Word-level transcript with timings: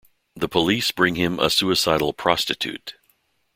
The 0.35 0.47
police 0.49 0.89
bring 0.89 1.13
him 1.13 1.39
a 1.39 1.51
suicidal 1.51 2.11
prostitute. 2.11 2.95